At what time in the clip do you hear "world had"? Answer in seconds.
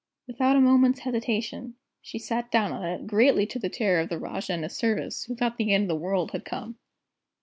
6.01-6.43